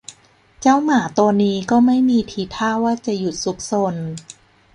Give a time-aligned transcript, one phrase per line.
[0.61, 3.95] เจ้าหมาตัวนี้ก็ไม่มีทีท่าว่าจะหยุดซุกซน